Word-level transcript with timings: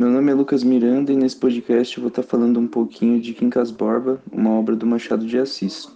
Meu 0.00 0.08
nome 0.08 0.32
é 0.32 0.34
Lucas 0.34 0.64
Miranda 0.64 1.12
e 1.12 1.14
nesse 1.14 1.36
podcast 1.36 1.94
eu 1.94 2.00
vou 2.00 2.08
estar 2.08 2.22
falando 2.22 2.58
um 2.58 2.66
pouquinho 2.66 3.20
de 3.20 3.34
Quincas 3.34 3.70
Borba, 3.70 4.18
uma 4.32 4.48
obra 4.48 4.74
do 4.74 4.86
Machado 4.86 5.26
de 5.26 5.36
Assis. 5.36 5.90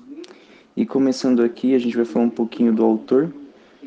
E 0.76 0.84
começando 0.84 1.42
aqui, 1.42 1.74
a 1.74 1.78
gente 1.78 1.96
vai 1.96 2.04
falar 2.04 2.26
um 2.26 2.30
pouquinho 2.30 2.70
do 2.70 2.84
autor, 2.84 3.32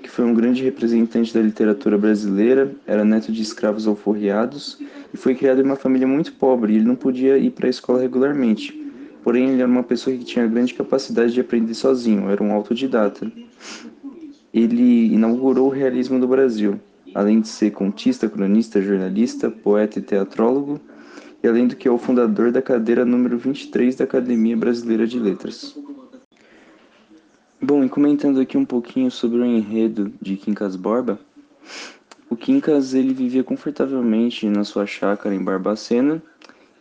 que 0.02 0.10
foi 0.10 0.26
um 0.26 0.34
grande 0.34 0.64
representante 0.64 1.32
da 1.32 1.40
literatura 1.40 2.00
brasileira, 2.00 2.74
era 2.88 3.06
neto 3.06 3.32
de 3.32 3.44
escravos 3.44 3.88
alforriados 3.88 4.80
e 5.14 5.18
foi 5.18 5.36
criado 5.36 5.62
em 5.62 5.64
uma 5.64 5.76
família 5.76 6.08
muito 6.08 6.34
pobre, 6.34 6.74
ele 6.74 6.86
não 6.86 6.96
podia 6.96 7.38
ir 7.38 7.52
para 7.52 7.68
a 7.68 7.70
escola 7.70 8.02
regularmente. 8.02 8.74
Porém, 9.24 9.52
ele 9.52 9.62
era 9.62 9.70
uma 9.70 9.84
pessoa 9.84 10.18
que 10.18 10.26
tinha 10.26 10.48
grande 10.48 10.74
capacidade 10.74 11.32
de 11.32 11.42
aprender 11.42 11.76
sozinho, 11.76 12.28
era 12.28 12.42
um 12.42 12.54
autodidata. 12.54 13.32
Ele 14.52 15.14
inaugurou 15.14 15.68
o 15.68 15.72
realismo 15.72 16.20
do 16.20 16.28
Brasil, 16.28 16.80
além 17.18 17.42
de 17.42 17.48
ser 17.48 17.72
contista, 17.72 18.30
cronista, 18.30 18.80
jornalista, 18.80 19.50
poeta 19.50 19.98
e 19.98 20.04
teatrólogo, 20.04 20.80
e 21.42 21.48
além 21.48 21.68
do 21.68 21.76
que 21.76 21.88
é 21.88 21.92
o 21.92 21.98
fundador 21.98 22.52
da 22.52 22.62
cadeira 22.62 23.04
número 23.04 23.40
23 23.40 23.96
da 23.96 24.04
Academia 24.04 24.56
Brasileira 24.56 25.08
de 25.08 25.20
Letras. 25.20 25.76
Bom, 27.60 27.84
e 27.84 27.90
comentando 27.90 28.40
aqui 28.40 28.56
um 28.56 28.64
pouquinho 28.64 29.10
sobre 29.10 29.40
o 29.40 29.46
enredo 29.46 30.14
de 30.22 30.38
Quincas 30.38 30.76
Borba, 30.76 31.20
o 32.30 32.36
Quincas 32.36 32.94
ele 32.94 33.16
vivia 33.16 33.44
confortavelmente 33.44 34.48
na 34.48 34.64
sua 34.64 34.86
chácara 34.86 35.34
em 35.34 35.44
Barbacena 35.44 36.22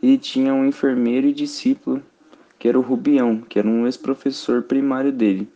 e 0.03 0.19
tinha 0.19 0.53
um 0.53 0.67
enfermeiro 0.67 1.29
e 1.29 1.33
discípulo 1.33 2.03
que 2.59 2.69
era 2.69 2.79
o 2.79 2.83
Rubião, 2.83 3.41
que 3.41 3.59
era 3.59 3.67
um 3.67 3.87
ex-professor 3.87 4.65
primário 4.65 5.11
dele. 5.11 5.49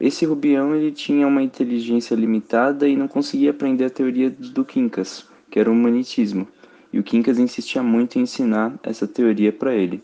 Esse 0.00 0.24
Rubião 0.24 0.74
ele 0.74 0.92
tinha 0.92 1.26
uma 1.26 1.42
inteligência 1.42 2.14
limitada 2.14 2.88
e 2.88 2.96
não 2.96 3.08
conseguia 3.08 3.50
aprender 3.50 3.84
a 3.84 3.90
teoria 3.90 4.30
do 4.30 4.64
Quincas, 4.64 5.26
que 5.50 5.58
era 5.58 5.70
o 5.70 5.72
humanitismo, 5.72 6.48
e 6.92 6.98
o 6.98 7.02
Quincas 7.02 7.38
insistia 7.38 7.82
muito 7.82 8.18
em 8.18 8.22
ensinar 8.22 8.74
essa 8.82 9.06
teoria 9.06 9.52
para 9.52 9.74
ele. 9.74 10.02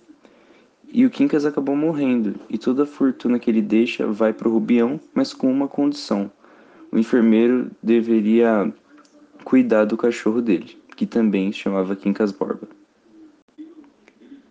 E 0.92 1.06
o 1.06 1.10
Quincas 1.10 1.44
acabou 1.44 1.76
morrendo, 1.76 2.34
e 2.48 2.58
toda 2.58 2.82
a 2.82 2.86
fortuna 2.86 3.38
que 3.38 3.48
ele 3.48 3.62
deixa 3.62 4.06
vai 4.06 4.32
para 4.32 4.48
o 4.48 4.52
Rubião, 4.52 4.98
mas 5.14 5.32
com 5.32 5.50
uma 5.50 5.68
condição. 5.68 6.30
O 6.90 6.98
enfermeiro 6.98 7.70
deveria 7.82 8.72
cuidar 9.44 9.84
do 9.84 9.96
cachorro 9.96 10.42
dele, 10.42 10.76
que 10.96 11.06
também 11.06 11.52
chamava 11.52 11.94
Quincas 11.94 12.32
Borba. 12.32 12.68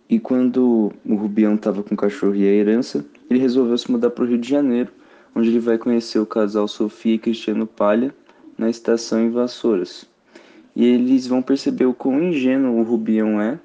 E 0.08 0.18
quando 0.18 0.92
o 1.04 1.14
Rubião 1.14 1.54
estava 1.54 1.82
com 1.82 1.94
o 1.94 1.96
cachorro 1.96 2.34
e 2.34 2.42
a 2.42 2.50
herança, 2.50 3.04
ele 3.28 3.38
resolveu 3.38 3.78
se 3.78 3.90
mudar 3.90 4.10
para 4.10 4.24
o 4.24 4.26
Rio 4.26 4.38
de 4.38 4.48
Janeiro, 4.48 4.90
onde 5.34 5.48
ele 5.48 5.60
vai 5.60 5.78
conhecer 5.78 6.18
o 6.18 6.26
casal 6.26 6.66
Sofia 6.66 7.14
e 7.14 7.18
Cristiano 7.18 7.66
Palha 7.66 8.14
na 8.56 8.68
estação 8.68 9.20
em 9.20 9.30
Vassouras. 9.30 10.06
E 10.74 10.84
eles 10.84 11.26
vão 11.26 11.42
perceber 11.42 11.86
o 11.86 11.94
quão 11.94 12.22
ingênuo 12.22 12.78
o 12.78 12.82
Rubião 12.82 13.40
é 13.40 13.58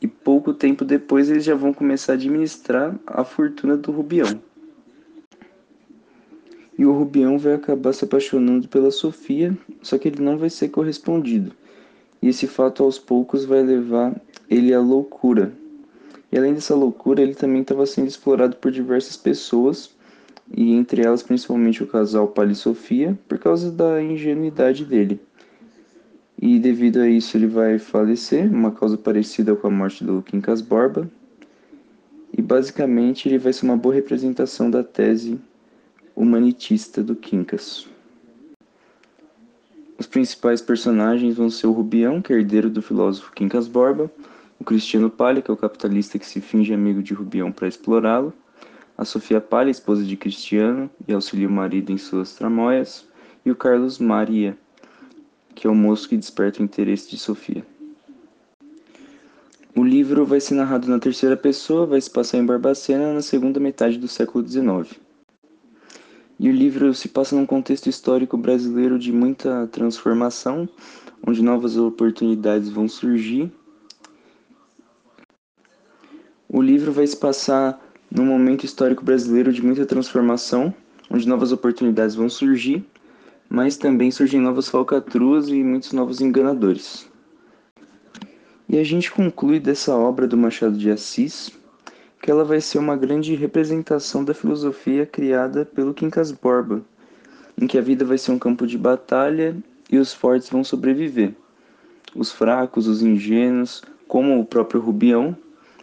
e 0.00 0.06
pouco 0.06 0.54
tempo 0.54 0.84
depois 0.84 1.30
eles 1.30 1.44
já 1.44 1.54
vão 1.54 1.72
começar 1.74 2.12
a 2.12 2.14
administrar 2.14 2.98
a 3.06 3.22
fortuna 3.22 3.76
do 3.76 3.92
Rubião. 3.92 4.40
E 6.78 6.86
o 6.86 6.92
Rubião 6.92 7.38
vai 7.38 7.52
acabar 7.52 7.92
se 7.92 8.04
apaixonando 8.04 8.66
pela 8.66 8.90
Sofia, 8.90 9.56
só 9.82 9.98
que 9.98 10.08
ele 10.08 10.22
não 10.22 10.38
vai 10.38 10.48
ser 10.48 10.70
correspondido. 10.70 11.52
E 12.22 12.28
esse 12.28 12.46
fato 12.46 12.82
aos 12.82 12.98
poucos 12.98 13.44
vai 13.44 13.62
levar 13.62 14.18
ele 14.48 14.72
à 14.72 14.80
loucura. 14.80 15.52
E 16.32 16.38
além 16.38 16.54
dessa 16.54 16.74
loucura, 16.74 17.20
ele 17.20 17.34
também 17.34 17.60
estava 17.60 17.84
sendo 17.84 18.08
explorado 18.08 18.56
por 18.56 18.72
diversas 18.72 19.16
pessoas, 19.16 19.94
e 20.50 20.72
entre 20.72 21.02
elas 21.02 21.22
principalmente 21.22 21.82
o 21.82 21.86
casal 21.86 22.28
Pali 22.28 22.54
Sofia, 22.54 23.18
por 23.28 23.38
causa 23.38 23.70
da 23.70 24.02
ingenuidade 24.02 24.84
dele 24.84 25.20
e 26.40 26.58
devido 26.58 27.00
a 27.00 27.08
isso 27.08 27.36
ele 27.36 27.46
vai 27.46 27.78
falecer, 27.78 28.50
uma 28.50 28.70
causa 28.70 28.96
parecida 28.96 29.54
com 29.54 29.66
a 29.66 29.70
morte 29.70 30.02
do 30.02 30.22
Quincas 30.22 30.62
Borba. 30.62 31.10
E 32.36 32.40
basicamente 32.40 33.28
ele 33.28 33.36
vai 33.36 33.52
ser 33.52 33.66
uma 33.66 33.76
boa 33.76 33.94
representação 33.94 34.70
da 34.70 34.82
tese 34.82 35.38
humanitista 36.16 37.02
do 37.02 37.14
Quincas. 37.14 37.86
Os 39.98 40.06
principais 40.06 40.62
personagens 40.62 41.36
vão 41.36 41.50
ser 41.50 41.66
o 41.66 41.72
Rubião, 41.72 42.22
que 42.22 42.32
é 42.32 42.36
herdeiro 42.36 42.70
do 42.70 42.80
filósofo 42.80 43.32
Quincas 43.32 43.68
Borba, 43.68 44.10
o 44.58 44.64
Cristiano 44.64 45.10
Palha, 45.10 45.42
que 45.42 45.50
é 45.50 45.54
o 45.54 45.58
capitalista 45.58 46.18
que 46.18 46.26
se 46.26 46.40
finge 46.40 46.72
amigo 46.72 47.02
de 47.02 47.12
Rubião 47.12 47.52
para 47.52 47.68
explorá-lo, 47.68 48.32
a 49.00 49.04
Sofia 49.06 49.40
Palha, 49.40 49.70
esposa 49.70 50.04
de 50.04 50.14
Cristiano, 50.14 50.90
e 51.08 51.14
auxilia 51.14 51.48
o 51.48 51.50
marido 51.50 51.90
em 51.90 51.96
suas 51.96 52.34
tramóias, 52.34 53.08
e 53.46 53.50
o 53.50 53.56
Carlos 53.56 53.98
Maria, 53.98 54.58
que 55.54 55.66
é 55.66 55.70
o 55.70 55.74
moço 55.74 56.06
que 56.06 56.18
desperta 56.18 56.60
o 56.60 56.62
interesse 56.62 57.08
de 57.08 57.16
Sofia. 57.16 57.64
O 59.74 59.82
livro 59.82 60.26
vai 60.26 60.38
ser 60.38 60.54
narrado 60.54 60.86
na 60.86 60.98
terceira 60.98 61.34
pessoa, 61.34 61.86
vai 61.86 61.98
se 61.98 62.10
passar 62.10 62.36
em 62.36 62.44
Barbacena 62.44 63.14
na 63.14 63.22
segunda 63.22 63.58
metade 63.58 63.96
do 63.96 64.06
século 64.06 64.46
XIX. 64.46 65.00
E 66.38 66.50
o 66.50 66.52
livro 66.52 66.92
se 66.92 67.08
passa 67.08 67.34
num 67.34 67.46
contexto 67.46 67.88
histórico 67.88 68.36
brasileiro 68.36 68.98
de 68.98 69.12
muita 69.12 69.66
transformação, 69.68 70.68
onde 71.26 71.42
novas 71.42 71.74
oportunidades 71.78 72.68
vão 72.68 72.86
surgir. 72.86 73.50
O 76.46 76.60
livro 76.60 76.92
vai 76.92 77.06
se 77.06 77.16
passar 77.16 77.89
num 78.10 78.24
momento 78.24 78.64
histórico 78.64 79.04
brasileiro 79.04 79.52
de 79.52 79.62
muita 79.62 79.86
transformação, 79.86 80.74
onde 81.10 81.28
novas 81.28 81.52
oportunidades 81.52 82.14
vão 82.14 82.28
surgir 82.28 82.84
mas 83.50 83.76
também 83.76 84.12
surgem 84.12 84.40
novas 84.40 84.68
falcatruas 84.68 85.48
e 85.48 85.64
muitos 85.64 85.92
novos 85.92 86.20
enganadores. 86.20 87.10
E 88.68 88.78
a 88.78 88.84
gente 88.84 89.10
conclui 89.10 89.58
dessa 89.58 89.92
obra 89.96 90.28
do 90.28 90.36
Machado 90.36 90.78
de 90.78 90.88
Assis 90.88 91.50
que 92.22 92.30
ela 92.30 92.44
vai 92.44 92.60
ser 92.60 92.78
uma 92.78 92.96
grande 92.96 93.34
representação 93.34 94.22
da 94.24 94.32
filosofia 94.32 95.04
criada 95.04 95.64
pelo 95.64 95.92
Quincas 95.92 96.30
Borba, 96.30 96.82
em 97.60 97.66
que 97.66 97.76
a 97.76 97.80
vida 97.80 98.04
vai 98.04 98.18
ser 98.18 98.30
um 98.30 98.38
campo 98.38 98.66
de 98.66 98.78
batalha 98.78 99.56
e 99.90 99.98
os 99.98 100.12
fortes 100.12 100.48
vão 100.48 100.62
sobreviver. 100.62 101.34
Os 102.14 102.30
fracos, 102.30 102.86
os 102.86 103.02
ingênuos, 103.02 103.82
como 104.06 104.38
o 104.38 104.44
próprio 104.44 104.80
Rubião, 104.80 105.36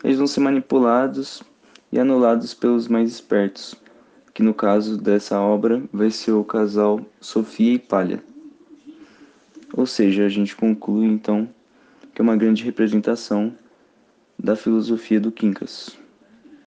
eles 0.03 0.19
vão 0.19 0.27
ser 0.27 0.39
manipulados 0.39 1.43
e 1.91 1.99
anulados 1.99 2.53
pelos 2.53 2.87
mais 2.87 3.09
espertos 3.09 3.75
que 4.37 4.43
no 4.43 4.53
caso 4.53 4.97
dessa 4.97 5.41
obra 5.41 5.81
vai 5.91 6.11
ser 6.11 6.31
o 6.31 6.43
casal 6.43 7.01
Sofia 7.19 7.73
e 7.73 7.79
Palha. 7.79 8.23
Ou 9.73 9.87
seja, 9.87 10.25
a 10.25 10.29
gente 10.29 10.55
conclui 10.55 11.07
então 11.07 11.49
que 12.13 12.21
é 12.21 12.23
uma 12.23 12.37
grande 12.37 12.63
representação 12.63 13.51
da 14.37 14.55
filosofia 14.55 15.19
do 15.19 15.31
Quincas. 15.31 15.97